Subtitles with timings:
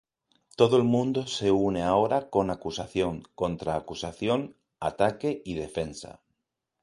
[0.55, 6.11] Todo el mundo se une ahora con acusación, contra acusación, ataque y defensa.